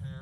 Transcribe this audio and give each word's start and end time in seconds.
Hell 0.00 0.19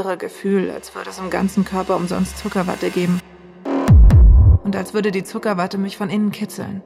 Dieses 0.00 0.12
irre 0.12 0.16
Gefühl, 0.16 0.70
als 0.70 0.94
würde 0.94 1.10
es 1.10 1.18
im 1.18 1.28
ganzen 1.28 1.62
Körper 1.62 1.96
umsonst 1.96 2.38
Zuckerwatte 2.38 2.88
geben. 2.88 3.20
Und 4.64 4.74
als 4.74 4.94
würde 4.94 5.10
die 5.10 5.24
Zuckerwatte 5.24 5.76
mich 5.76 5.98
von 5.98 6.08
innen 6.08 6.30
kitzeln. 6.32 6.80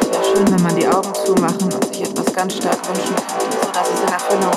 Es 0.00 0.10
wäre 0.12 0.24
schön, 0.24 0.48
wenn 0.48 0.62
man 0.62 0.76
die 0.76 0.86
Augen 0.86 1.12
zumachen 1.26 1.72
und 1.72 1.84
sich 1.88 2.02
etwas 2.02 2.32
ganz 2.32 2.54
stark 2.56 2.78
wünschen 2.88 3.16
könnte, 3.16 3.56
sodass 3.66 3.90
es 3.90 4.00
in 4.00 4.08
Erfüllung 4.08 4.52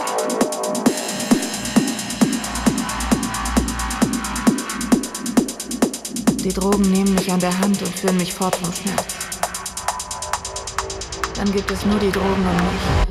geht. 6.35 6.45
Die 6.45 6.53
Drogen 6.53 6.91
nehmen 6.91 7.15
mich 7.15 7.31
an 7.31 7.39
der 7.39 7.57
Hand 7.57 7.81
und 7.81 7.97
führen 7.97 8.17
mich 8.17 8.35
fort 8.35 8.55
vom 8.55 8.71
Schmerz. 8.71 9.26
Dann 11.37 11.51
gibt 11.51 11.69
es 11.69 11.85
nur 11.85 11.99
die 11.99 12.09
Drogen 12.09 12.31
und 12.31 13.05
mich. 13.05 13.06